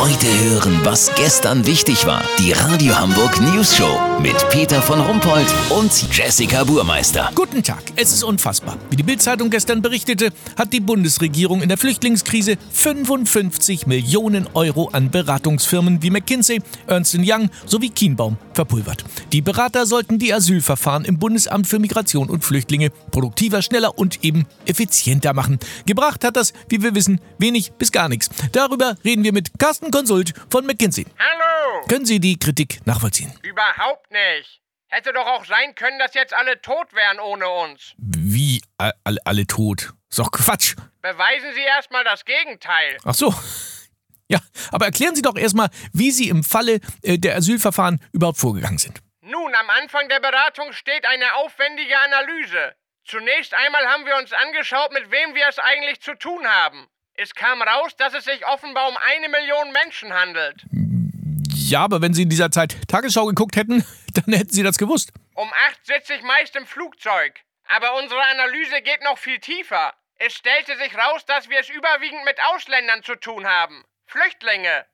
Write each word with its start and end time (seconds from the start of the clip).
Heute 0.00 0.28
hören, 0.44 0.78
was 0.84 1.12
gestern 1.16 1.66
wichtig 1.66 2.06
war. 2.06 2.22
Die 2.38 2.52
Radio 2.52 2.96
Hamburg 2.96 3.40
News 3.40 3.76
Show 3.76 3.98
mit 4.22 4.48
Peter 4.48 4.80
von 4.80 5.00
Rumpold 5.00 5.46
und 5.70 6.16
Jessica 6.16 6.62
Burmeister. 6.62 7.32
Guten 7.34 7.64
Tag. 7.64 7.82
Es 7.96 8.12
ist 8.12 8.22
unfassbar. 8.22 8.76
Wie 8.90 8.96
die 8.96 9.02
Bildzeitung 9.02 9.50
gestern 9.50 9.82
berichtete, 9.82 10.30
hat 10.56 10.72
die 10.72 10.78
Bundesregierung 10.78 11.62
in 11.62 11.68
der 11.68 11.78
Flüchtlingskrise 11.78 12.58
55 12.70 13.88
Millionen 13.88 14.46
Euro 14.54 14.88
an 14.92 15.10
Beratungsfirmen 15.10 16.00
wie 16.00 16.10
McKinsey, 16.10 16.60
Ernst 16.86 17.16
Young 17.18 17.50
sowie 17.66 17.90
Kienbaum 17.90 18.36
verpulvert. 18.54 19.04
Die 19.32 19.42
Berater 19.42 19.84
sollten 19.84 20.20
die 20.20 20.32
Asylverfahren 20.32 21.04
im 21.04 21.18
Bundesamt 21.18 21.66
für 21.66 21.80
Migration 21.80 22.30
und 22.30 22.44
Flüchtlinge 22.44 22.90
produktiver, 23.10 23.62
schneller 23.62 23.98
und 23.98 24.24
eben 24.24 24.46
effizienter 24.64 25.34
machen. 25.34 25.58
Gebracht 25.86 26.22
hat 26.22 26.36
das, 26.36 26.52
wie 26.68 26.82
wir 26.82 26.94
wissen, 26.94 27.20
wenig 27.38 27.72
bis 27.72 27.90
gar 27.90 28.08
nichts. 28.08 28.30
Darüber 28.52 28.94
reden 29.04 29.24
wir 29.24 29.32
mit 29.32 29.58
Carsten 29.58 29.87
Konsult 29.90 30.32
von 30.50 30.66
McKinsey. 30.66 31.06
Hallo! 31.18 31.86
Können 31.88 32.06
Sie 32.06 32.20
die 32.20 32.38
Kritik 32.38 32.86
nachvollziehen? 32.86 33.32
Überhaupt 33.42 34.10
nicht. 34.10 34.60
Hätte 34.88 35.12
doch 35.12 35.26
auch 35.26 35.44
sein 35.44 35.74
können, 35.74 35.98
dass 35.98 36.14
jetzt 36.14 36.32
alle 36.32 36.60
tot 36.62 36.92
wären 36.94 37.20
ohne 37.20 37.48
uns. 37.48 37.94
Wie 37.98 38.62
alle, 38.78 39.18
alle 39.24 39.46
tot? 39.46 39.92
Ist 40.08 40.18
doch 40.18 40.30
Quatsch. 40.30 40.76
Beweisen 41.02 41.52
Sie 41.54 41.60
erstmal 41.60 42.04
das 42.04 42.24
Gegenteil. 42.24 42.96
Ach 43.04 43.14
so. 43.14 43.34
Ja, 44.30 44.40
aber 44.72 44.84
erklären 44.84 45.14
Sie 45.14 45.22
doch 45.22 45.38
erstmal, 45.38 45.70
wie 45.94 46.10
Sie 46.10 46.28
im 46.28 46.44
Falle 46.44 46.80
äh, 47.00 47.16
der 47.16 47.36
Asylverfahren 47.36 47.98
überhaupt 48.12 48.36
vorgegangen 48.36 48.76
sind. 48.76 49.00
Nun, 49.22 49.54
am 49.54 49.70
Anfang 49.70 50.06
der 50.10 50.20
Beratung 50.20 50.72
steht 50.74 51.06
eine 51.06 51.34
aufwendige 51.36 51.98
Analyse. 51.98 52.74
Zunächst 53.06 53.54
einmal 53.54 53.86
haben 53.86 54.04
wir 54.04 54.16
uns 54.18 54.34
angeschaut, 54.34 54.92
mit 54.92 55.10
wem 55.10 55.34
wir 55.34 55.48
es 55.48 55.58
eigentlich 55.58 56.02
zu 56.02 56.14
tun 56.14 56.46
haben. 56.46 56.86
Es 57.20 57.34
kam 57.34 57.60
raus, 57.60 57.96
dass 57.96 58.14
es 58.14 58.26
sich 58.26 58.46
offenbar 58.46 58.88
um 58.88 58.96
eine 58.96 59.28
Million 59.28 59.72
Menschen 59.72 60.14
handelt. 60.14 60.64
Ja, 61.52 61.80
aber 61.80 62.00
wenn 62.00 62.14
Sie 62.14 62.22
in 62.22 62.28
dieser 62.28 62.52
Zeit 62.52 62.76
Tagesschau 62.86 63.26
geguckt 63.26 63.56
hätten, 63.56 63.84
dann 64.14 64.32
hätten 64.32 64.52
Sie 64.52 64.62
das 64.62 64.78
gewusst. 64.78 65.10
Um 65.34 65.52
acht 65.66 65.84
sitze 65.84 66.14
ich 66.14 66.22
meist 66.22 66.54
im 66.54 66.64
Flugzeug. 66.64 67.40
Aber 67.66 67.96
unsere 68.00 68.22
Analyse 68.22 68.82
geht 68.82 69.02
noch 69.02 69.18
viel 69.18 69.40
tiefer. 69.40 69.94
Es 70.14 70.32
stellte 70.34 70.76
sich 70.76 70.96
raus, 70.96 71.26
dass 71.26 71.48
wir 71.48 71.58
es 71.58 71.68
überwiegend 71.68 72.24
mit 72.24 72.38
Ausländern 72.52 73.02
zu 73.02 73.16
tun 73.16 73.48
haben. 73.48 73.82
Flüchtlinge. 74.06 74.86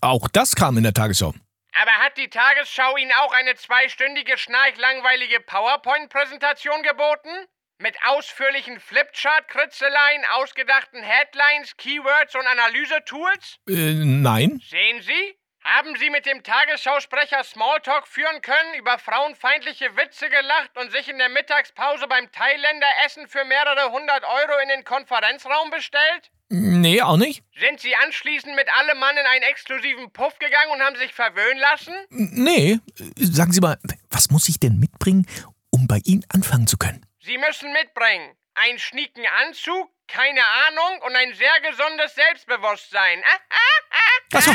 Auch 0.00 0.28
das 0.28 0.54
kam 0.54 0.76
in 0.76 0.84
der 0.84 0.94
Tagesschau. 0.94 1.34
Aber 1.80 1.92
hat 2.04 2.16
die 2.16 2.30
Tagesschau 2.30 2.96
Ihnen 2.96 3.12
auch 3.22 3.32
eine 3.32 3.56
zweistündige 3.56 4.38
schnarchlangweilige 4.38 5.40
PowerPoint-Präsentation 5.40 6.84
geboten? 6.84 7.48
Mit 7.82 7.96
ausführlichen 8.06 8.78
Flipchart-Kritzeleien, 8.78 10.22
ausgedachten 10.34 11.02
Headlines, 11.02 11.76
Keywords 11.76 12.36
und 12.36 12.46
Analysetools? 12.46 13.58
Äh, 13.68 13.98
nein. 14.04 14.62
Sehen 14.70 15.02
Sie? 15.02 15.36
Haben 15.64 15.96
Sie 15.96 16.08
mit 16.08 16.24
dem 16.24 16.44
Tagesschausprecher 16.44 17.42
Smalltalk 17.42 18.06
führen 18.06 18.40
können, 18.40 18.74
über 18.78 19.00
frauenfeindliche 19.00 19.96
Witze 19.96 20.28
gelacht 20.28 20.78
und 20.78 20.92
sich 20.92 21.08
in 21.08 21.18
der 21.18 21.28
Mittagspause 21.28 22.06
beim 22.06 22.30
Thailänderessen 22.30 23.26
für 23.26 23.44
mehrere 23.44 23.90
hundert 23.90 24.22
Euro 24.22 24.60
in 24.62 24.68
den 24.68 24.84
Konferenzraum 24.84 25.70
bestellt? 25.70 26.30
Nee, 26.50 27.02
auch 27.02 27.16
nicht. 27.16 27.42
Sind 27.58 27.80
Sie 27.80 27.96
anschließend 27.96 28.54
mit 28.54 28.72
allem 28.78 29.00
Mann 29.00 29.16
in 29.16 29.26
einen 29.26 29.42
exklusiven 29.42 30.12
Puff 30.12 30.38
gegangen 30.38 30.70
und 30.70 30.82
haben 30.82 30.94
sich 30.94 31.12
verwöhnen 31.12 31.58
lassen? 31.58 31.94
Nee. 32.10 32.78
Sagen 33.18 33.50
Sie 33.50 33.60
mal, 33.60 33.76
was 34.10 34.30
muss 34.30 34.48
ich 34.48 34.60
denn 34.60 34.78
mitbringen, 34.78 35.26
um 35.70 35.88
bei 35.88 36.00
Ihnen 36.04 36.24
anfangen 36.28 36.68
zu 36.68 36.78
können? 36.78 37.04
Sie 37.24 37.38
müssen 37.38 37.72
mitbringen. 37.72 38.34
Einen 38.54 38.80
schnieken 38.80 39.24
Anzug, 39.46 39.88
keine 40.08 40.40
Ahnung 40.66 41.02
und 41.06 41.14
ein 41.14 41.32
sehr 41.34 41.70
gesundes 41.70 42.12
Selbstbewusstsein. 42.16 43.22
Ah, 43.24 43.38
ah, 43.48 43.56
ah, 43.92 44.38
Ach 44.38 44.42
so. 44.42 44.50
ah, 44.50 44.54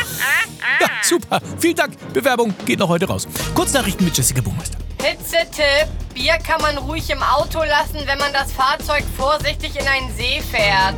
ah. 0.62 0.78
Ja, 0.82 0.88
super. 1.02 1.42
Vielen 1.62 1.78
Dank. 1.78 2.14
Bewerbung 2.14 2.54
geht 2.66 2.80
noch 2.80 2.90
heute 2.90 3.08
raus. 3.08 3.26
Kurznachrichten 3.56 4.04
mit 4.04 4.18
Jessica 4.18 4.42
Buchmeister. 4.42 4.78
Hitzetipp. 5.02 5.88
Bier 6.14 6.38
kann 6.40 6.62
man 6.62 6.78
ruhig 6.78 7.10
im 7.10 7.24
Auto 7.24 7.64
lassen, 7.64 8.06
wenn 8.06 8.18
man 8.18 8.34
das 8.34 8.52
Fahrzeug 8.52 9.06
vorsichtig 9.16 9.80
in 9.80 9.88
einen 9.88 10.14
See 10.18 10.42
fährt. 10.42 10.96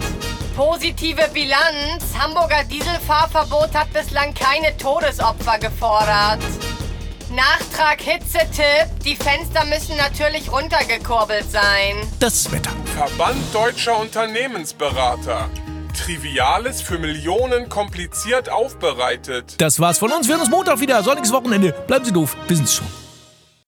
Positive 0.55 1.29
Bilanz. 1.35 2.03
Hamburger 2.17 2.63
Dieselfahrverbot 2.63 3.75
hat 3.75 3.93
bislang 3.93 4.33
keine 4.33 4.75
Todesopfer 4.75 5.59
gefordert. 5.59 6.39
Nachtrag 7.39 8.01
Hitzetipp. 8.01 8.99
Die 9.05 9.15
Fenster 9.15 9.63
müssen 9.63 9.95
natürlich 9.95 10.51
runtergekurbelt 10.51 11.49
sein. 11.49 11.95
Das 12.19 12.51
Wetter. 12.51 12.71
Verband 12.93 13.37
Deutscher 13.53 13.97
Unternehmensberater. 13.97 15.49
Triviales 15.97 16.81
für 16.81 16.99
Millionen 16.99 17.69
kompliziert 17.69 18.49
aufbereitet. 18.49 19.55
Das 19.57 19.79
war's 19.79 19.99
von 19.99 20.11
uns. 20.11 20.27
Wir 20.27 20.35
hören 20.35 20.41
uns 20.41 20.49
Montag 20.49 20.81
wieder. 20.81 21.01
Sonniges 21.01 21.31
Wochenende. 21.31 21.71
Bleiben 21.87 22.03
Sie 22.03 22.11
doof. 22.11 22.35
Wir 22.49 22.57
sind's 22.57 22.75
schon. 22.75 22.87